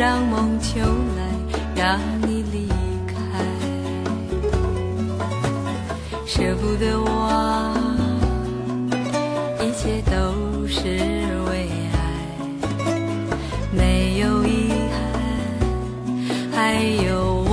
[0.00, 0.80] 让梦秋
[1.14, 1.28] 来
[1.76, 2.66] 让你离
[3.06, 3.12] 开。
[6.24, 7.76] 舍不得忘
[9.60, 10.88] 一切都是
[11.50, 11.98] 为爱
[13.70, 14.98] 没有遗憾
[16.50, 17.52] 还有我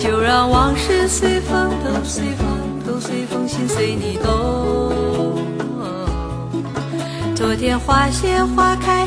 [0.00, 2.44] 就让往事随风都随风
[2.84, 4.98] 都随风心随你动
[7.36, 9.06] 昨天花谢花开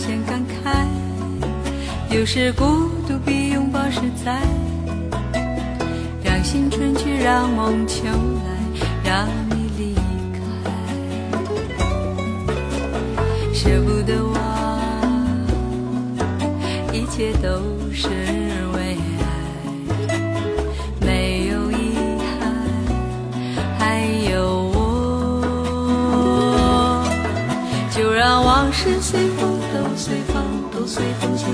[0.00, 0.86] 先感慨，
[2.08, 2.64] 有时孤
[3.06, 4.40] 独比拥抱实在。
[6.24, 8.50] 让心春去，让梦秋来，
[9.04, 9.94] 让你离
[10.32, 10.40] 开，
[13.52, 14.40] 舍不得忘。
[16.94, 17.60] 一切都
[17.92, 18.08] 是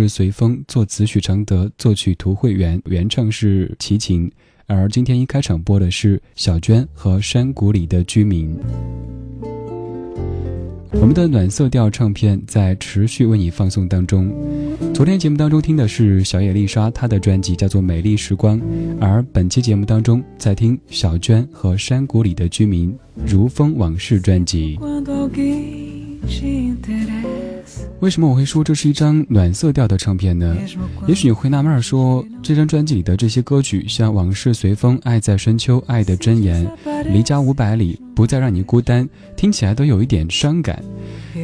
[0.00, 4.30] 是随风，作词许常德，作曲涂慧源，原唱是齐秦。
[4.66, 8.56] 而今天一开场播的是小娟和山谷里的居民。
[10.92, 14.32] 我们的暖色调唱片在持续为你放送当中。
[14.94, 18.58] 昨天节目当中听的是小野丽莎，她的专辑叫做《美丽时光》，
[18.98, 22.90] 而本期节目当中在听小娟和山谷里的居民
[23.26, 24.78] 《如风往事》专辑。
[28.00, 30.56] 为什么我会说这是一张暖色调的唱片呢？
[31.06, 36.66] 也许你会纳闷说，这张专辑里的这些歌曲，像《往事随风》《爱在深秋》《爱的箴言》
[37.12, 39.04] 《离家五百里》《不再让你孤单》，
[39.36, 40.82] 听起来都有一点伤感。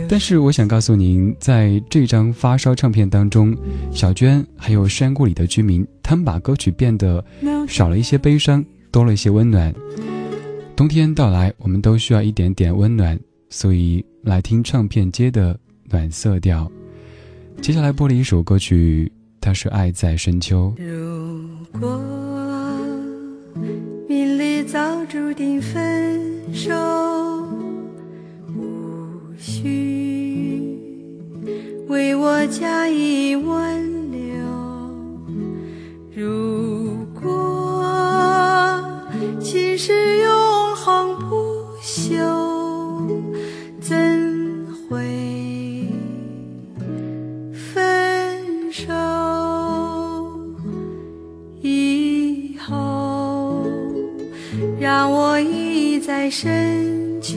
[0.09, 3.57] 但是我想告诉您，在这张发烧唱片当中，
[3.93, 7.25] 小娟还有山谷里的居民，他们把歌曲变得
[7.69, 9.73] 少了一些悲伤，多了一些温暖。
[10.75, 15.59] 冬天到来，我们都需要一点点温暖，所以来听唱片街的。
[15.91, 16.71] 暖色调。
[17.61, 20.73] 接下来播了一首歌曲，它是《爱在深秋》。
[20.83, 21.49] 如
[21.81, 22.01] 果
[24.09, 26.73] 命里早注定分手，
[28.57, 30.79] 无需
[31.89, 33.83] 为我加以挽
[34.13, 34.19] 留。
[36.15, 38.81] 如果
[39.41, 42.38] 情是永恒不朽，
[54.99, 57.37] 让我倚在深秋，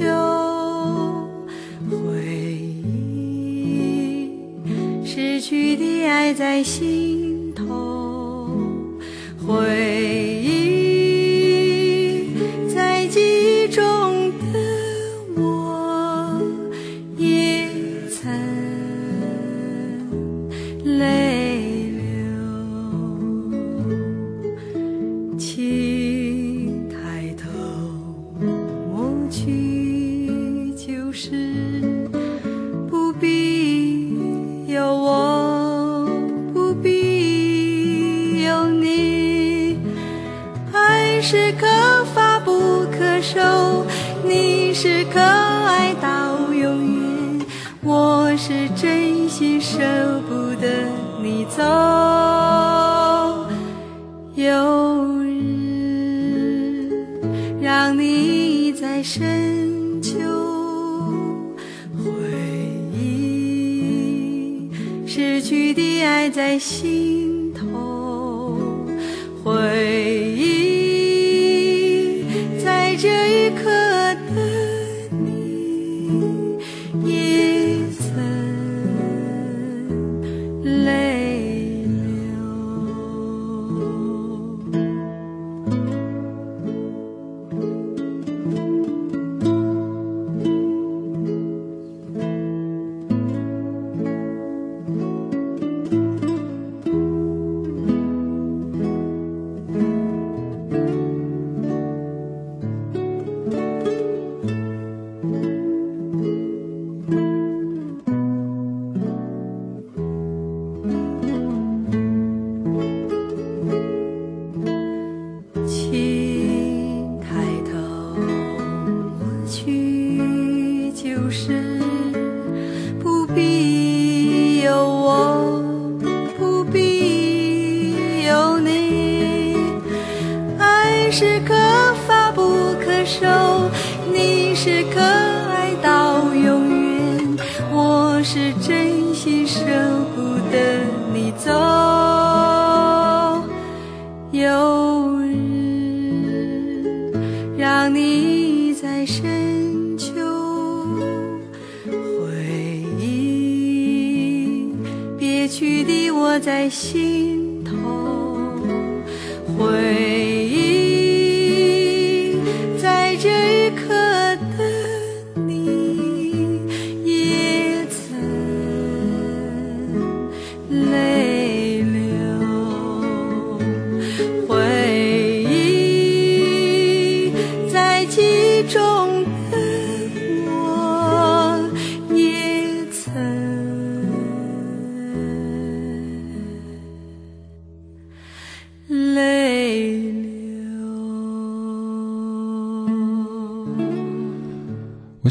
[1.91, 2.25] 回
[2.83, 4.31] 忆
[5.05, 8.49] 失去的爱在心头，
[9.45, 9.53] 回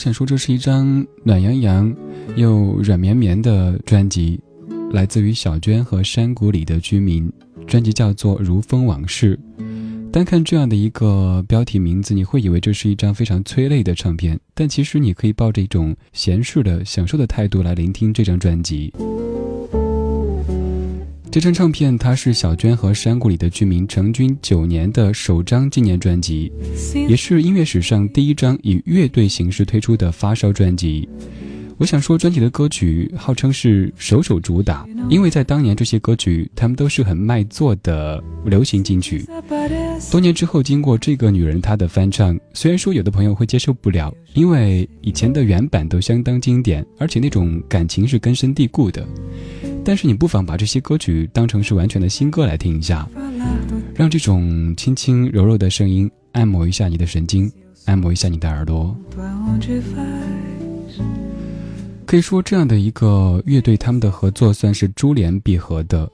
[0.01, 1.95] 想说，这是一张暖洋洋
[2.35, 4.41] 又软绵绵的专辑，
[4.93, 7.31] 来自于小娟和山谷里的居民。
[7.67, 9.39] 专辑叫做《如风往事》。
[10.11, 18.91] 单看这样的一个标题名字，你会以为这是一张非常催泪的唱片，但其实你可以抱着一种闲适的、享受的态度来聆听这张专辑。
[21.33, 26.51] 这张唱片，它是小娟和山谷里的居民成军九年的首张纪念专辑，
[27.09, 31.09] 也是音乐史上第一张以乐队形式推出的发烧专辑。
[31.81, 39.25] 我想说，专辑的歌曲号称是首首主打，因为在当年这些歌曲，他们都是很卖座的流行金曲。
[40.11, 49.03] 多年之后，经过这个女人她的翻唱，虽然说有的朋友会接受不了，因为以前的原版都相当经典，而且那种感情是根深蒂固的。
[49.83, 53.09] 但是你不妨把这些歌曲当成是完全的新歌来听一下，
[53.95, 57.51] 让这种轻轻柔柔的声音按摩一下你的神经，
[57.87, 58.95] 按摩一下你的耳朵。
[62.11, 66.11] 可以说，这样的一个乐队，他们的合作算是珠联璧合的。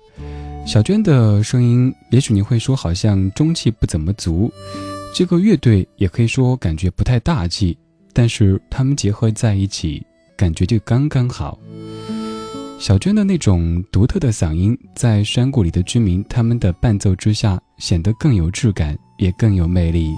[0.67, 4.53] 小娟的声音，也许你会说好像中气不怎么足，
[5.15, 7.75] 这个乐队也可以说感觉不太大气，
[8.13, 10.05] 但是他们结合在一起，
[10.37, 11.59] 感觉就刚刚好。
[12.79, 20.13] 小娟的那种独特的嗓音，在山谷里的居民他们的伴奏之下，显得更有质感，也更有魅力。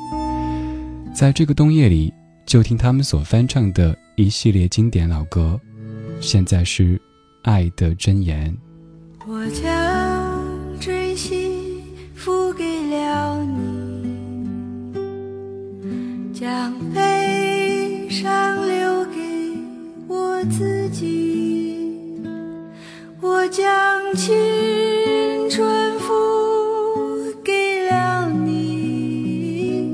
[1.15, 2.13] 在这个冬夜里，
[2.45, 5.57] 就听他们所翻唱的一系列经典老歌。
[6.21, 6.97] 现在是
[7.43, 8.53] 《爱的箴言》。
[9.27, 11.83] 我将真心
[12.15, 14.09] 付给了你，
[16.33, 19.21] 将悲伤留给
[20.07, 22.21] 我自己，
[23.21, 24.35] 我将青
[25.51, 29.85] 春付给了你，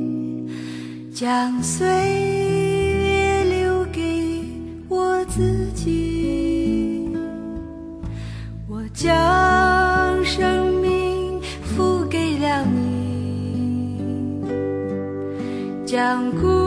[1.13, 2.14] 将岁。
[16.05, 16.64] 将孤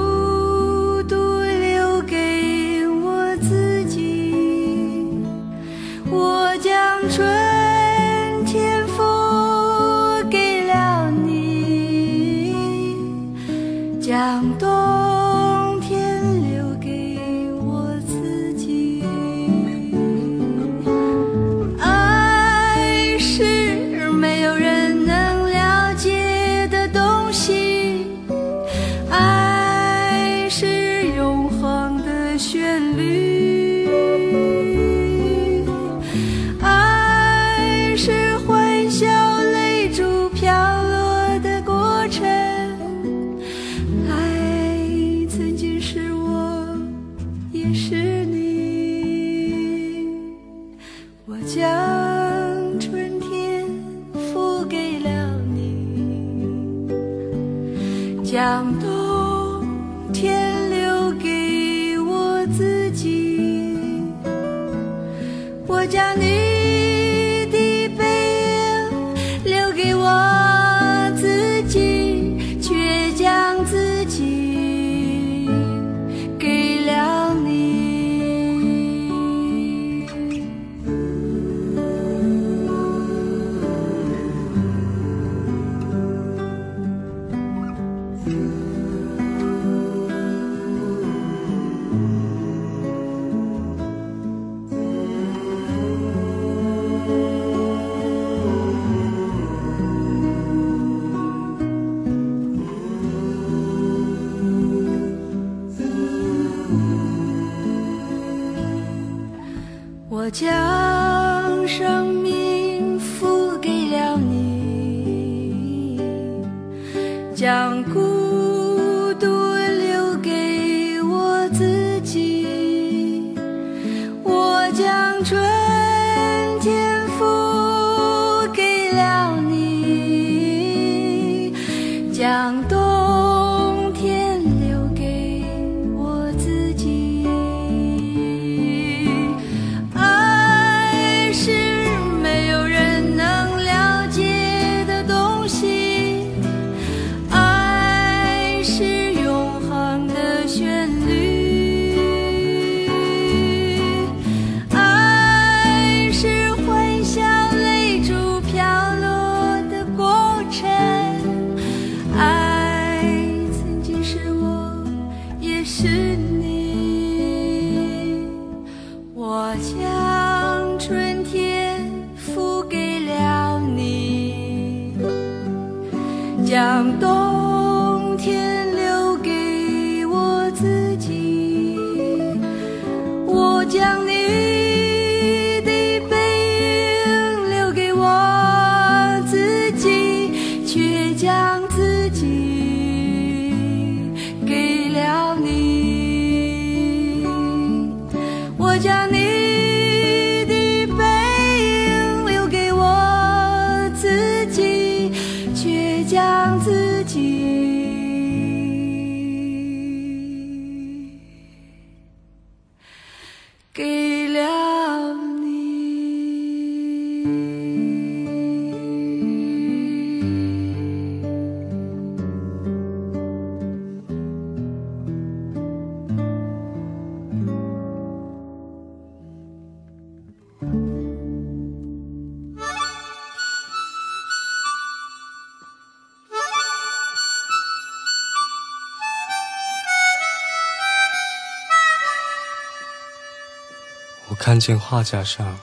[244.57, 245.59] 看见画架上，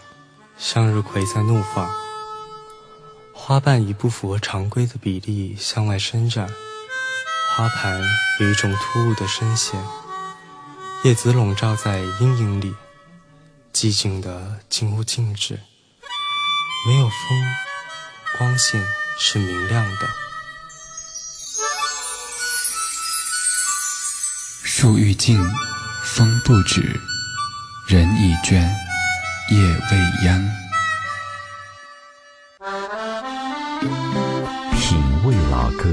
[0.56, 1.90] 向日葵在怒放，
[3.32, 6.48] 花瓣以不符合常规的比例向外伸展，
[7.50, 8.00] 花盘
[8.38, 9.84] 有一种突兀的深陷，
[11.02, 12.72] 叶子笼罩在阴影里，
[13.72, 15.58] 寂静的近乎静止，
[16.86, 17.18] 没有风，
[18.38, 18.80] 光线
[19.18, 20.08] 是明亮的。
[24.62, 25.44] 树欲静，
[26.04, 27.00] 风不止。
[27.86, 28.66] 人已倦，
[29.50, 30.42] 夜未央。
[34.72, 35.90] 品味老歌，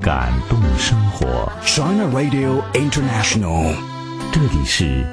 [0.00, 1.48] 感动生活。
[1.64, 3.76] China Radio International，
[4.32, 5.06] 这里是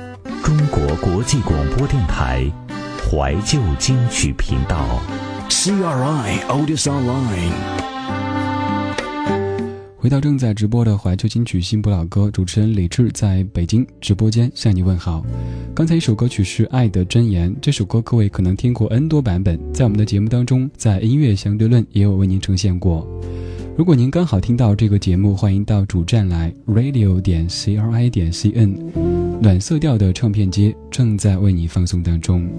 [0.43, 2.43] 中国国际广播电台
[3.11, 4.83] 怀旧金曲频道。
[5.47, 7.90] CRI Otis Online。
[10.01, 15.24] 回到正在直播的怀旧金曲新不老歌，主持人李志在北京直播间向你问好。
[15.75, 23.08] 刚才一首歌曲是《爱的箴言》，这首歌各位可能听过 N 多版本，在我们的节目当中，在音乐相对论也有为您呈现过。
[23.77, 28.75] 如果您刚好听到这个节目，欢迎到主站来 radio 点 c r i 点 c n，
[29.39, 32.50] 暖色调的唱片街正在为你放送当中。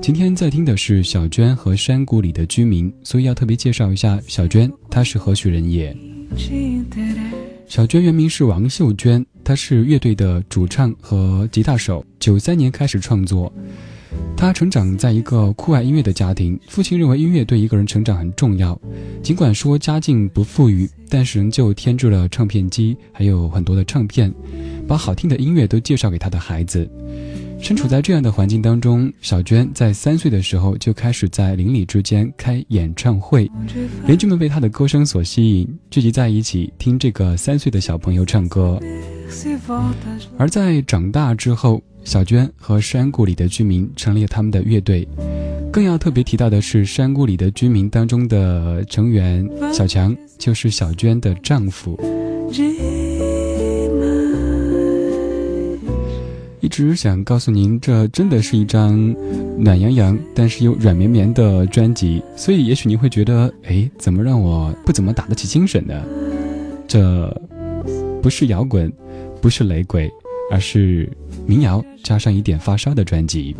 [0.00, 5.92] 今天在听的是小娟和山谷里的居民，所以要特别介绍一下小娟，她是何许人也？
[7.66, 12.04] 小娟原名是王秀娟，她是乐队的主唱和吉他手。
[12.18, 13.52] 九三年开始创作。
[14.36, 18.80] 她成长在一个酷爱音乐的家庭，父亲认为音乐对一个人成长很重要。
[19.22, 24.32] 尽管说家境不富裕，但是仍旧添置了唱片机，还有很多的唱片，
[24.88, 26.90] 把好听的音乐都介绍给他的孩子。
[27.60, 33.48] 身处在这样的环境当中，小娟在三岁的时候就开始在邻里之间开演唱会，
[34.06, 38.80] 邻居们被她的歌声所吸引，聚集在一起听这个三岁的小朋友唱歌。
[40.36, 45.06] 而在长大之后，小娟和山谷里的居民成立了他们的乐队。
[45.70, 51.96] 更要特别提到的是，山谷里的居民当中的成员小强就是小娟的丈夫。
[56.70, 59.14] 直想告诉您，这真的是一张
[59.58, 66.02] 暖洋洋但是又软绵绵的专辑，所以也许您会觉得，哎，怎么让我不怎么打得起精神呢？
[66.86, 67.28] 这
[68.22, 68.90] 不是摇滚，
[69.42, 70.08] 不是雷鬼，
[70.50, 71.10] 而是
[71.46, 73.54] 民谣加上一点发烧的专辑。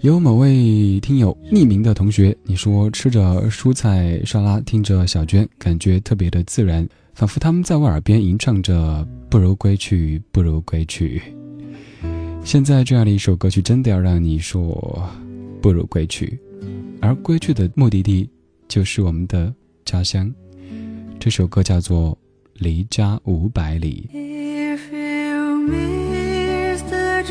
[0.00, 6.88] 有某位听友匿名的同学，你说吃着蔬菜沙拉，听着小娟，感觉特别的自然。
[7.14, 11.22] 仿佛他们在我耳边吟唱着“不如归去，不如归去”。
[12.42, 15.08] 现在这样的一首歌曲，真的要让你说
[15.60, 16.38] “不如归去”，
[17.00, 18.28] 而归去的目的地
[18.66, 20.32] 就是我们的家乡。
[21.20, 22.12] 这首歌叫做
[22.54, 24.08] 《离家五百里》。
[24.16, 27.22] If you miss the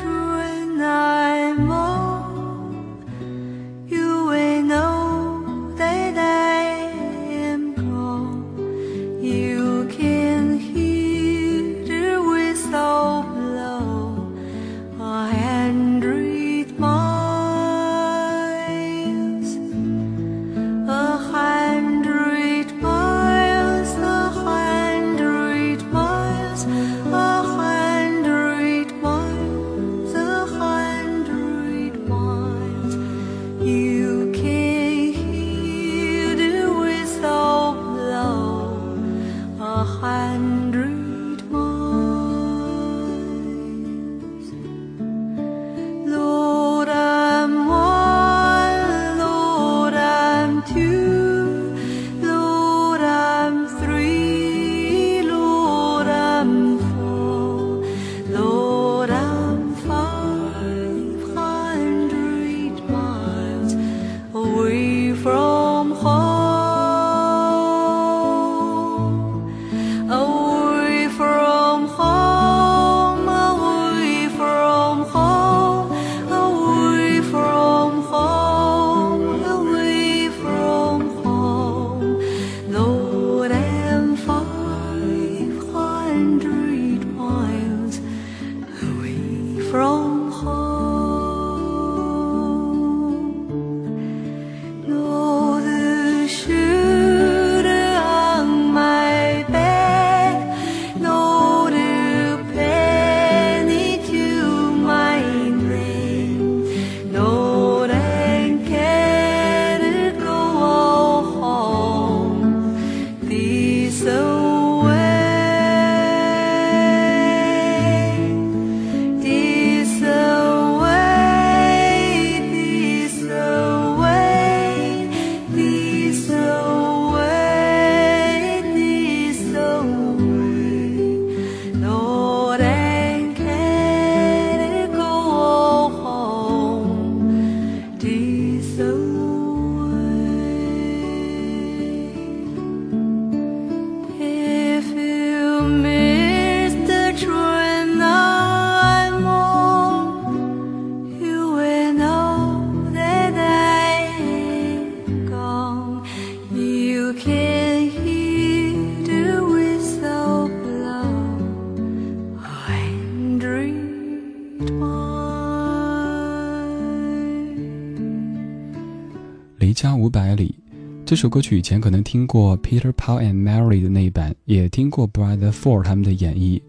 [171.22, 176.60] 这首歌曲以前可能听过 Peter Paul and Mary 的那一版，也听过 Brother Four 他们的演绎，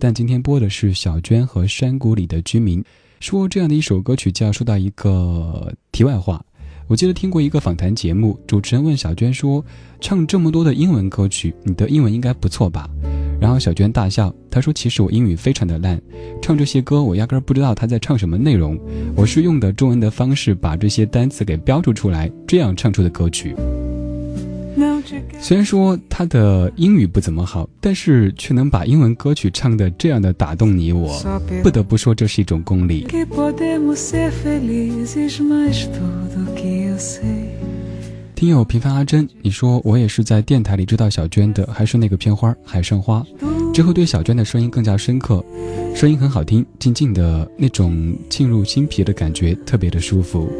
[0.00, 2.82] 但今天播的是小娟和山谷里的居民。
[3.20, 6.44] 说这样的一首歌曲，就要说到一个题外话。
[6.88, 9.64] 我记得听过一个访谈节目，主持人问小娟说
[10.02, 12.90] ：“唱这么多的英文歌曲，你的英文应该不错吧？”
[13.40, 16.02] 然后小娟大笑，她说：“其实我英语非常的烂，
[16.42, 18.76] 唱这些歌我压根儿不知道他在唱什么内容，
[19.14, 23.54] 我是用的中文的方式把这些单词给标注出来，这样唱出的歌曲。”
[25.40, 31.20] 虽然说他的英语不怎么好，但是却能把英文歌曲唱的这样的打动你我，
[31.62, 33.06] 不得不说这是一种功力。
[38.34, 43.22] 听友平凡阿珍，你说我也是在电台里知道小娟的，还是那个片花《海上花》，
[43.74, 45.44] 之后对小娟的声音更加深刻，
[45.94, 50.50] 声音很好听，静静的那种沁入心脾的感觉特别的舒服。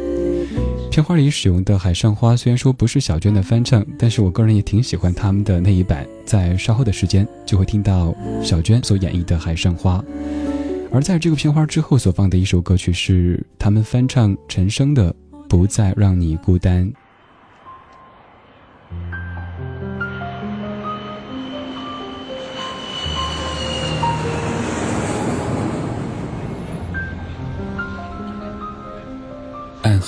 [0.91, 6.05] 片花里使用的《海上花》虽然说不是小娟的翻唱，但是我个人也挺喜欢他们的那一版。
[6.25, 9.99] 在稍后的时间就会听到小娟所演绎的《海上花》，
[10.91, 15.13] 而在这个片花之后所放的一首歌曲是他们翻唱陈升的
[15.47, 16.85] 《不再让你孤单》。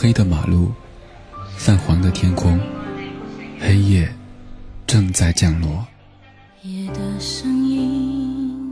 [0.04, 0.70] 黑的马路，
[1.56, 2.60] 泛黄的天空，
[3.58, 4.14] 黑夜
[4.86, 5.88] 正在降落。
[6.62, 8.70] 夜的声音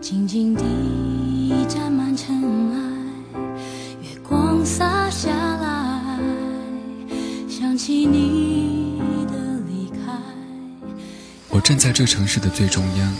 [0.00, 0.62] 静静地
[1.66, 2.78] 沾满尘埃，
[4.00, 6.20] 月光洒下来，
[7.48, 9.34] 想起你的
[9.66, 10.12] 离开。
[11.48, 13.14] 我站在这城市的最中央，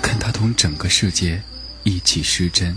[0.00, 1.42] 看它同整个世界
[1.82, 2.76] 一起失真。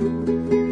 [0.00, 0.04] 远，
[0.50, 0.65] 我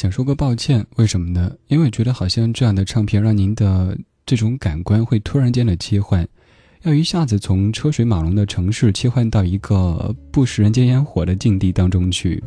[0.00, 1.52] 想说个抱歉，为什么呢？
[1.68, 6.26] 因为觉得好像这样的唱片让您的这种感官会突然间的切换，
[6.84, 12.42] 要一下子从车水马龙的城市切换到一个不食人间烟火的境地当中去。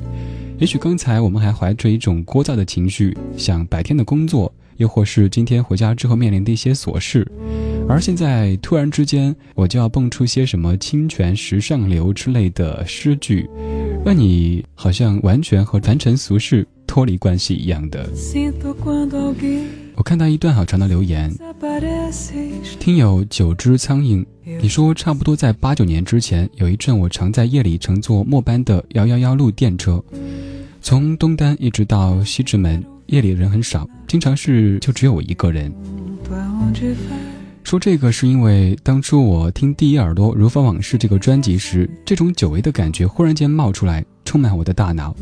[0.57, 7.25] 也许刚才我们还怀着一种聒噪的情绪，想白天的工作，又或是今天回家之后面临的一些琐事，
[7.87, 13.49] 而现在突然之间，我就要蹦出些什么“清泉石上流”之类的诗句，
[14.05, 18.09] 让你好像完全和凡尘俗世脱离关系一样的。
[19.95, 21.31] 我看到一段好长的留言，
[22.79, 30.03] 听友九只苍蝇，你说差不多在八九年之前，有一阵我常在夜里乘坐末班的幺幺幺路电车，
[30.81, 35.71] 从东单一直到西直门，夜里人很少，经常是就只有我一个人。
[37.63, 45.15] 说这个是因为当初我听《第一耳朵如风往事》这个专辑时，这种久违的感觉忽然间冒出来，充满我的大脑。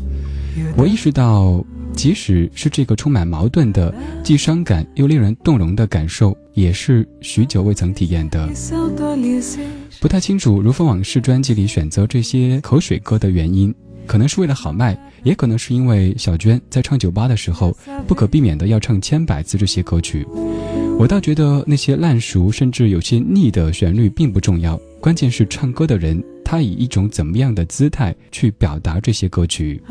[0.76, 1.64] 我意识到，
[1.94, 8.48] 即使是这个充满矛盾的、既伤感又令人动容的感受，也是许久未曾体验的。
[10.00, 13.72] 不太清楚《如风往事》专辑里选择这些口水歌的原因，
[14.06, 20.26] 可能是为了好卖，也可能是因为小娟在唱酒吧的时候，不可避免的要唱千百次这些歌曲。
[20.98, 29.82] 我倒觉得那些烂熟甚至有些腻的旋律并不重要，关键是唱歌的人他以一种怎么样的姿态去表达这些歌曲。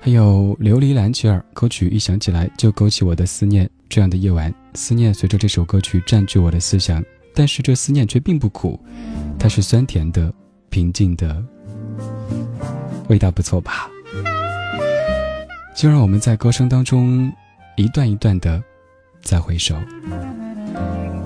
[0.00, 7.02] 还有琉璃蓝曲儿歌曲一响起来就勾起我的思念，这样的夜晚，思念随着这首歌曲占据我的思想，
[7.34, 8.78] 但是这思念却并不苦，
[9.38, 10.32] 它是酸甜的、
[10.68, 11.42] 平静的，
[13.08, 13.88] 味道不错吧？
[15.76, 17.32] 就让我们在歌声当中
[17.76, 18.62] 一段一段的
[19.22, 19.76] 再回首，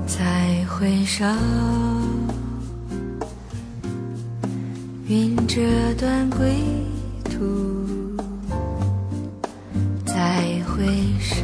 [0.06, 1.24] 再回首，
[5.08, 5.60] 云遮
[5.98, 6.54] 断归
[7.24, 8.16] 途。
[10.04, 10.86] 再回
[11.18, 11.42] 首，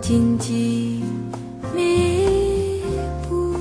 [0.00, 1.02] 荆棘
[1.74, 2.80] 密
[3.28, 3.56] 布，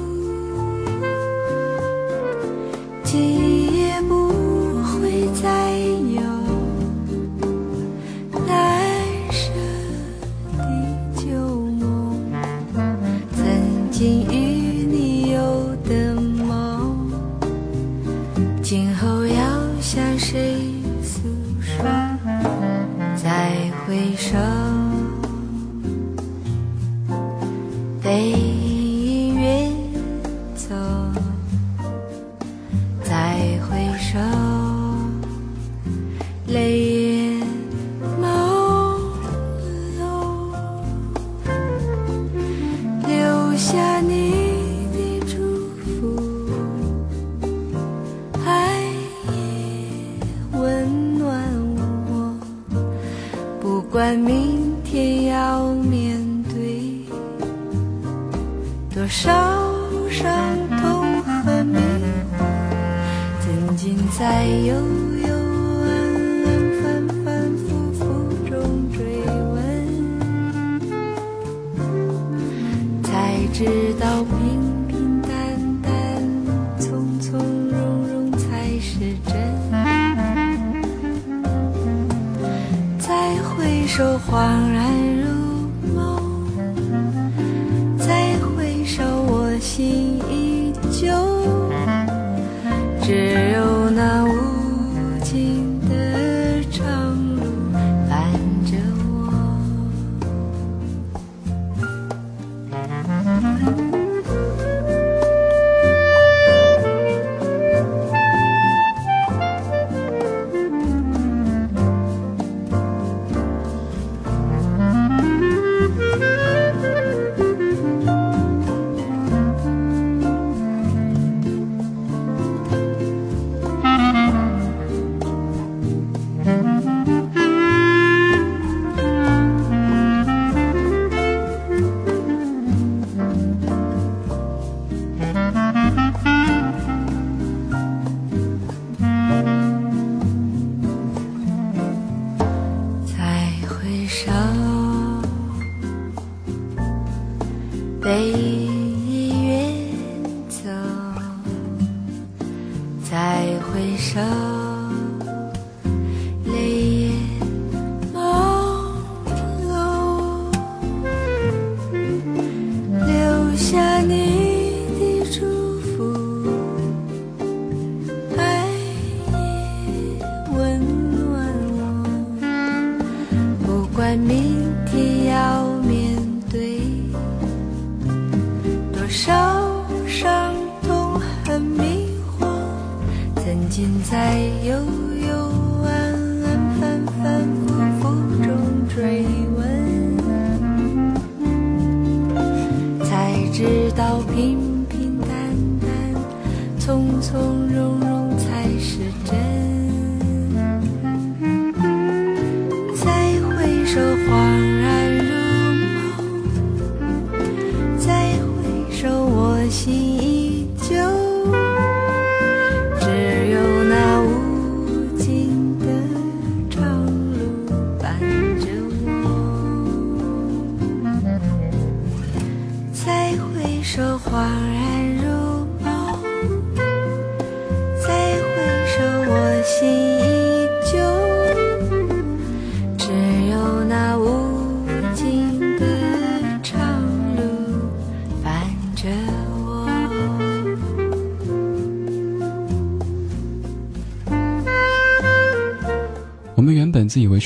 [196.90, 198.09] 从从容容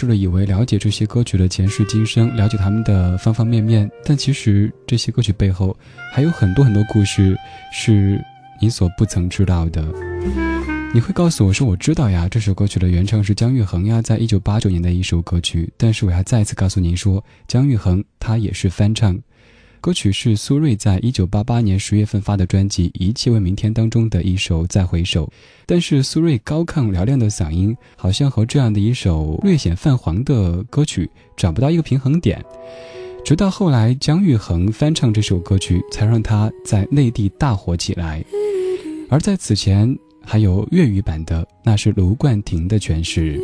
[0.03, 5.75] 为了以为了解这些歌曲的前世今生，了解他们的方方面面，但其实这些歌曲背后
[6.11, 7.37] 还有很多很多故事
[7.71, 8.21] 是
[8.59, 9.81] 你所不曾知道的。
[10.93, 15.71] 你会告诉我说我知道呀，这首歌曲的原唱是姜育恒呀，在一九八九年的一首歌曲。
[15.77, 19.17] 但是我要再次告诉您说，姜育恒他也是翻唱。
[19.83, 25.25] 歌曲是苏芮在一九八八年十月份发的专辑《一切为明天》当中的一首《再回首》，
[25.65, 32.41] 但是苏芮高亢嘹亮的嗓音好像和这样的一首略显泛黄的歌曲找不到一个平衡点。
[33.25, 38.23] 直到后来姜育恒翻唱这首歌曲，才让他在内地大火起来。
[39.09, 39.93] 而在此前。
[40.25, 43.37] 还有粤语版的，那是卢冠廷的诠释。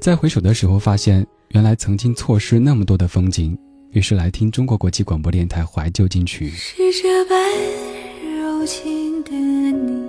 [0.00, 3.58] 在回首的时候，发现原来曾经错失那么多的风景，
[3.96, 6.50] 于是来听中国国际广播电台怀旧金曲。
[6.50, 7.38] 是这般
[8.38, 10.02] 柔情的你，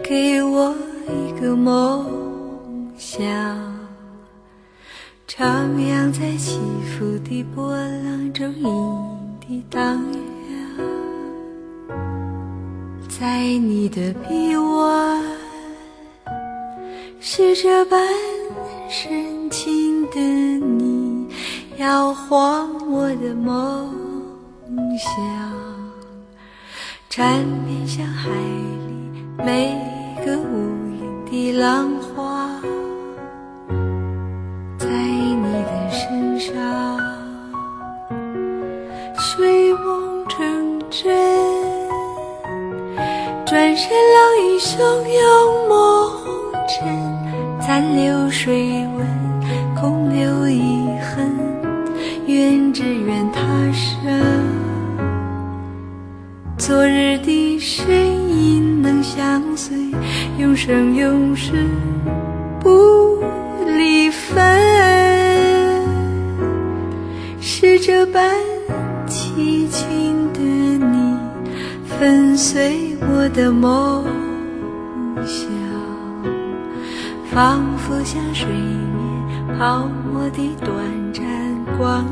[0.00, 0.72] 给我
[1.08, 2.06] 一个梦
[2.96, 3.26] 想，
[5.26, 8.48] 徜徉在起伏的波浪中，
[9.48, 10.00] 一地荡
[10.52, 11.98] 漾。
[13.08, 15.20] 在你的臂弯，
[17.18, 18.00] 是这般
[18.88, 20.99] 深情的你，
[21.80, 23.90] 摇晃我的梦
[24.98, 25.16] 想，
[27.08, 29.74] 缠绵像海里每
[30.22, 30.68] 个无
[31.24, 32.50] 垠的浪花，
[34.78, 36.54] 在你的身上，
[39.16, 41.16] 睡梦成真。
[43.46, 44.76] 转身浪影汹
[45.08, 46.12] 涌，梦
[46.68, 49.06] 尘残留水纹，
[49.80, 51.29] 空留遗恨。
[52.40, 54.10] 愿只愿他生，
[56.56, 57.86] 昨日的身
[58.30, 59.76] 影能相随，
[60.38, 61.68] 永生永世
[62.58, 63.22] 不
[63.66, 64.42] 离分。
[67.42, 68.34] 是这般
[69.06, 71.18] 凄情的你，
[71.84, 72.96] 粉碎。
[73.12, 74.06] 我的梦
[75.26, 75.46] 想，
[77.30, 80.74] 仿佛像水面泡沫的短
[81.12, 81.22] 暂
[81.76, 82.06] 光，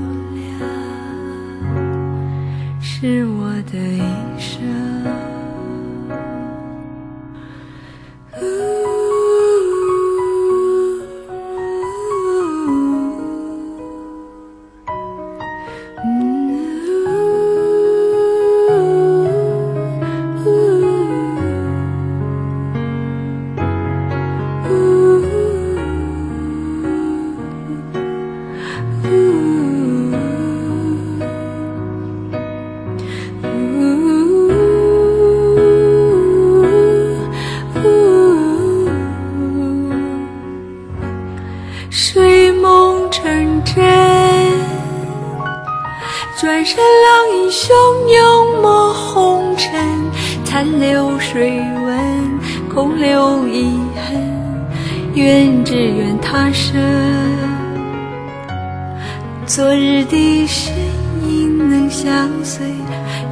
[3.01, 4.28] 是我的一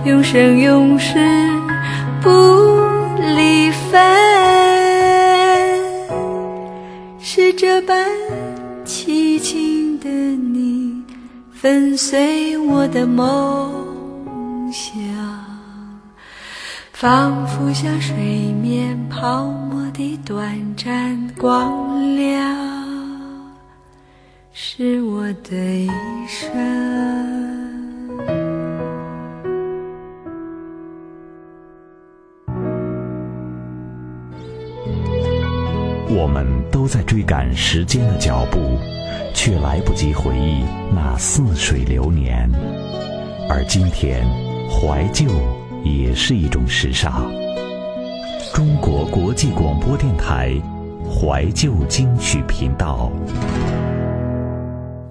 [0.07, 1.18] 永生永世
[2.22, 2.30] 不
[3.34, 4.00] 离分。
[7.18, 8.07] 是这般
[8.84, 11.02] 凄情的你，
[11.52, 14.94] 粉碎我的梦想，
[16.92, 18.14] 仿佛像水
[18.62, 22.57] 面泡沫的短暂光亮。
[24.52, 25.90] 是我的一
[26.28, 27.55] 生。
[36.09, 38.78] 我们都在追赶时间的脚步，
[39.34, 40.62] 却来不及回忆
[40.94, 42.48] 那似水流年。
[43.48, 44.24] 而今天，
[44.70, 45.26] 怀旧
[45.82, 47.28] 也是一种时尚。
[48.54, 50.54] 中国国际广播电台
[51.04, 53.11] 怀旧金曲频道。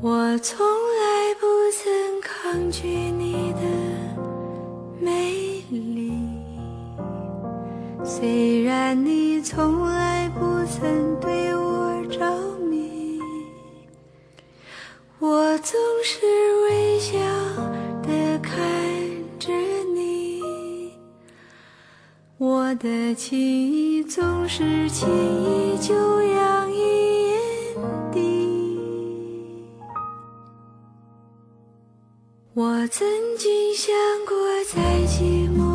[0.02, 3.62] 我从来不曾抗拒你的
[5.00, 6.15] 美丽，
[8.08, 12.20] 虽然你从来不曾对我着
[12.60, 13.20] 迷，
[15.18, 16.20] 我总是
[16.66, 17.18] 微笑
[18.04, 18.62] 的看
[19.40, 19.52] 着
[19.96, 20.94] 你，
[22.38, 27.76] 我的情意总是轻易就洋溢眼
[28.14, 28.78] 底。
[32.54, 33.08] 我曾
[33.40, 33.94] 经想
[34.28, 34.36] 过，
[34.72, 35.75] 在寂寞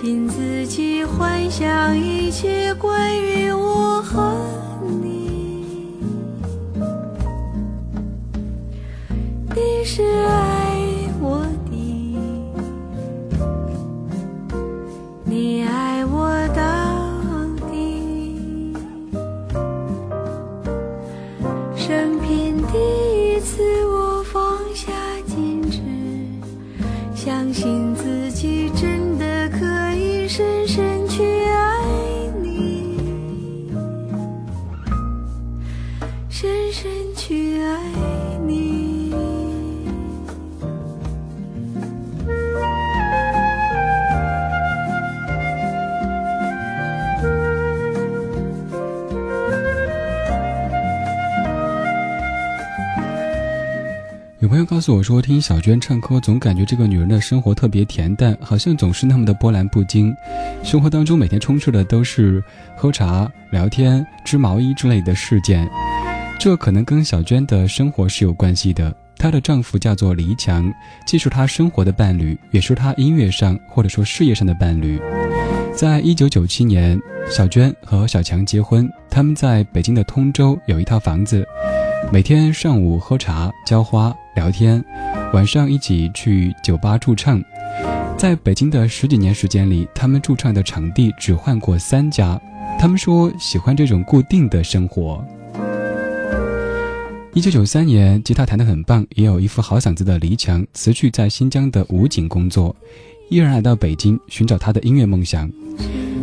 [0.00, 4.34] 凭自己幻想一切关于我和
[5.02, 5.98] 你。
[9.54, 10.02] 你是
[54.80, 60.10] 告诉我说，听小娟唱歌，总感觉这个女人的生活特别恬淡，好像总是那么的波澜不惊。
[60.62, 62.42] 生活当中每天充斥的都是
[62.74, 65.68] 喝茶、聊天、织毛衣之类的事件，
[66.38, 68.90] 这可能跟小娟的生活是有关系的。
[69.18, 70.72] 她的丈夫叫做黎强，
[71.06, 74.98] 既是她生活的伴侣，也是她音乐上或者说事业上的伴侣。
[75.80, 77.00] 在一九九七年，
[77.30, 81.42] 小娟和小强结婚，他们在北京的通州有一套房子。
[82.12, 84.84] 每天上午喝茶、浇花、聊天，
[85.32, 87.42] 晚上一起去酒吧驻唱。
[88.18, 92.38] 在北京的十几年时间里，他们驻唱的场地只换过三家。
[92.78, 95.24] 他们说喜欢这种固定的生活。
[97.32, 102.76] 一九九三年，吉他弹得很棒，也有一副好嗓子的黎强辞去在新疆的武警工作，
[103.30, 105.50] 毅然来到北京寻找他的音乐梦想。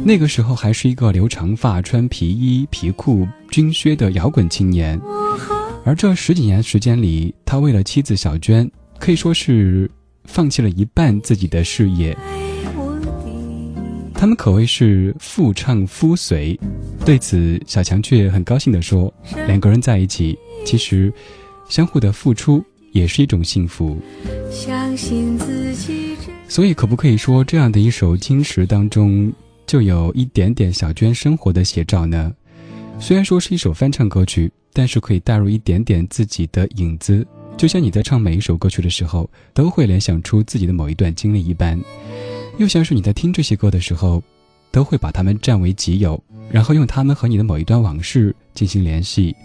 [0.04, 5.00] 那个时候还是一个留长发、穿皮衣、皮裤、军靴的摇滚青年。
[5.86, 9.90] 而这十几年时间里，他为了妻子小娟，可以说是
[10.26, 12.16] 放弃了一半自己的事业。
[14.14, 16.60] 他们可谓是夫唱妇随。
[17.06, 19.14] 对此，小强却很高兴地说
[19.48, 21.14] ：“两个人在一起，其实
[21.70, 23.98] 相互的付出也是一种幸福。”
[24.52, 26.18] 相信自己。
[26.48, 29.32] 所以，可不可以说这样的一首《金石》当中，
[29.66, 32.34] 就有一点点小娟生活的写照呢？
[33.00, 34.52] 虽然说是一首翻唱歌曲。
[34.74, 37.26] 但是可以带入一点点自己的影子，
[37.58, 41.82] 就像你在唱每一首歌曲的时候，都会联想出自己的某一段经历一般，
[42.60, 44.22] 又像是你在听这些歌的时候，
[44.70, 49.36] 都会把它们占为己有，然后用它们和你的某一段往事进行联系。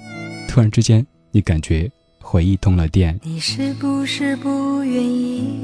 [0.46, 1.90] 突然之间，你感觉
[2.20, 3.18] 回忆通了电。
[3.22, 5.56] 你是不是不愿意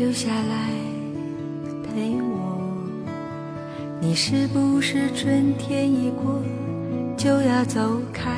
[0.00, 0.70] 留下来
[1.84, 2.58] 陪我？
[4.00, 6.42] 你是不是春天一过？
[7.18, 8.32] 就要走开，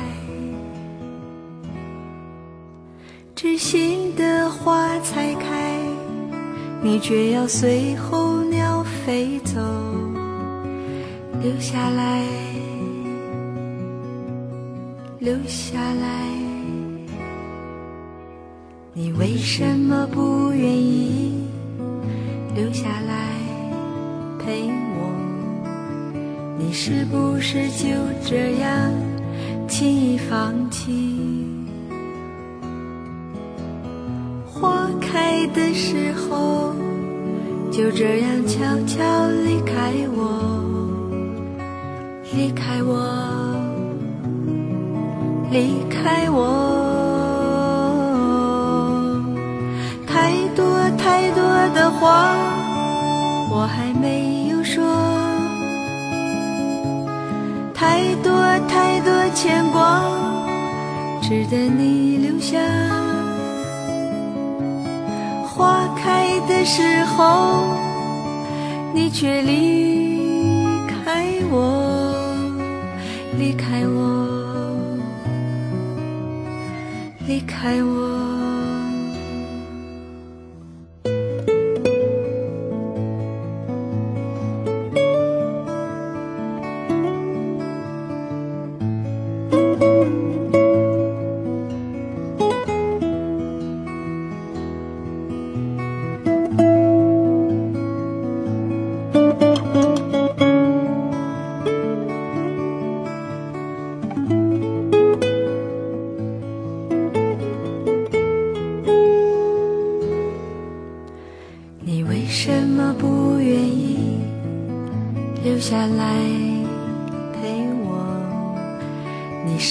[3.33, 5.79] 知心的花才开，
[6.81, 9.61] 你却要随候鸟飞走，
[11.41, 12.25] 留下来，
[15.17, 16.27] 留下来，
[18.91, 21.31] 你为什么不愿意
[22.55, 23.39] 留下来
[24.37, 25.09] 陪我？
[26.59, 27.87] 你是不是就
[28.23, 28.91] 这样
[29.67, 31.47] 轻易放弃？
[34.45, 36.75] 花开的时候，
[37.71, 40.63] 就这样悄悄离开我，
[42.35, 43.55] 离开我，
[45.51, 46.82] 离开我。
[52.03, 52.35] 话，
[53.49, 54.83] 我还没有说。
[57.73, 58.29] 太多
[58.67, 60.03] 太多牵挂，
[61.21, 62.59] 值得你留下。
[65.47, 67.67] 花开的时候，
[68.93, 70.19] 你却离
[71.05, 71.55] 开我，
[73.37, 74.27] 离开我，
[77.25, 78.22] 离开我。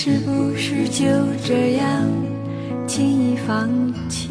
[0.04, 1.06] 是不是就
[1.46, 1.86] 这样
[2.88, 3.70] 轻易放
[4.08, 4.30] 弃？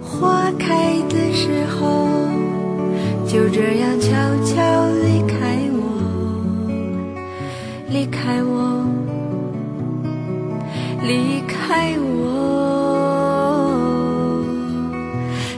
[0.00, 2.06] 花开的时候，
[3.26, 4.12] 就这样悄
[4.44, 4.54] 悄
[5.02, 5.82] 离开我，
[7.90, 8.86] 离开我，
[11.02, 12.14] 离开我。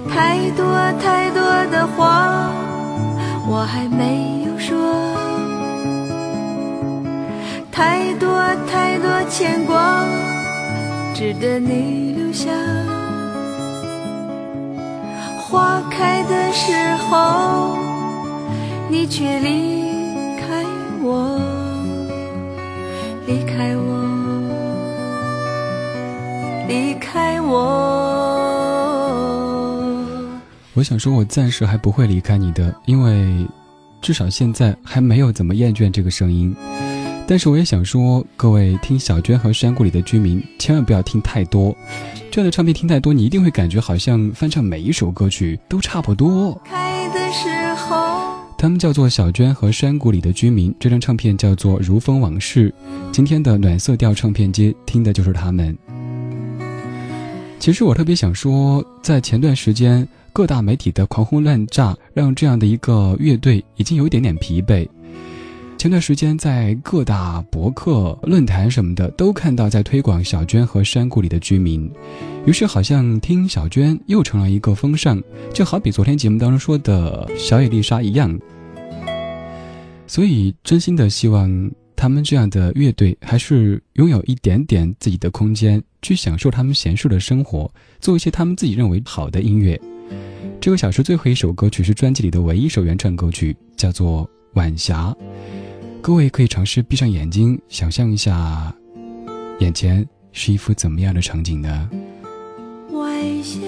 [0.08, 0.64] 太多
[0.98, 2.50] 太多的话，
[3.46, 4.29] 我还没
[9.40, 10.06] 牵挂，
[11.14, 12.50] 值得你留下。
[15.38, 17.78] 花开的时候，
[18.90, 19.82] 你却离
[20.36, 20.62] 开
[21.00, 21.40] 我，
[23.26, 23.82] 离开我，
[26.68, 27.56] 离开我。
[30.74, 33.48] 我想说，我暂时还不会离开你的，因为
[34.02, 36.54] 至少现在还没有怎么厌倦这个声音。
[37.30, 41.72] 但是我也想说，各位听小娟和山谷里的居民，千万不要听太多。
[42.28, 46.60] 这样的唱片听太多，你一定会感觉好像翻唱每一首歌曲都差不多。
[46.64, 52.68] 开的时候，他们叫做小娟和山谷里的居民，这张唱片叫做《如风往事》。
[53.12, 55.78] 今天的暖色调唱片街听的就是他们。
[57.60, 64.84] 其实我特别想说，在前段时间各大媒体的狂轰滥炸，让这样的一个乐队已经有一点点疲惫。
[65.80, 71.90] 前段时间在各大博客、论坛什么的都看到在推广小娟和山谷里的居民，
[72.44, 75.18] 于是好像听小娟又成了一个风尚，
[75.54, 78.38] 就好比昨天节目当中说的小野丽莎一样。
[80.06, 89.80] 所以真心的希望他们这样的乐队还是拥有一点点自己的空间，去享受他们闲适的生活，做一些他们自己认为好的音乐。
[90.60, 95.16] 这个小时最后一首歌曲是专辑里的唯一一首原创歌曲，叫做《晚霞》。
[96.02, 98.74] 各位可以尝试闭上眼睛，想象一下，
[99.58, 101.90] 眼前是一幅怎么样的场景呢？
[102.90, 103.60] 晚霞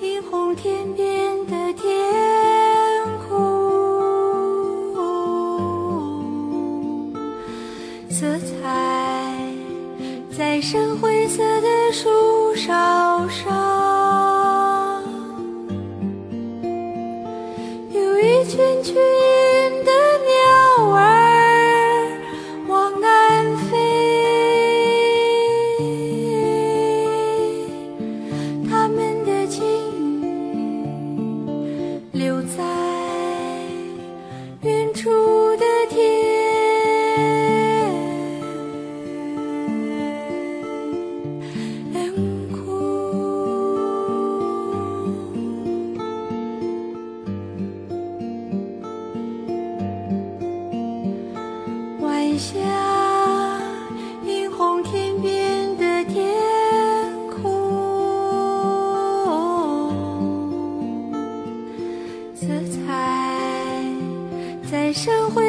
[0.00, 1.86] 映红天边的天
[3.28, 3.54] 空，
[8.10, 9.48] 色彩
[10.36, 11.51] 在深灰色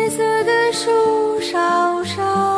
[0.03, 2.52] 绿色的树梢上